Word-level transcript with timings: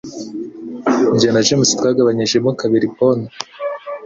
Jye 1.19 1.29
na 1.33 1.41
James 1.47 1.71
twagabanyijemo 1.77 2.49
kabiri 2.61 2.87
pome 2.95 3.29